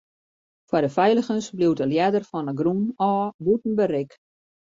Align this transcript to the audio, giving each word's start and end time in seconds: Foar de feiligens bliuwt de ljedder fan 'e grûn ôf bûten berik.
Foar 0.69 0.81
de 0.85 0.89
feiligens 0.95 1.47
bliuwt 1.57 1.79
de 1.79 1.85
ljedder 1.91 2.23
fan 2.29 2.49
'e 2.49 2.53
grûn 2.59 2.81
ôf 3.11 3.33
bûten 3.45 3.73
berik. 3.79 4.11